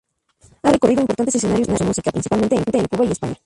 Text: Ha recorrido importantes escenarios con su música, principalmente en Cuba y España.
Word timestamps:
Ha 0.63 0.71
recorrido 0.71 1.01
importantes 1.01 1.35
escenarios 1.35 1.67
con 1.67 1.77
su 1.77 1.83
música, 1.83 2.09
principalmente 2.11 2.55
en 2.55 2.85
Cuba 2.87 3.05
y 3.05 3.11
España. 3.11 3.35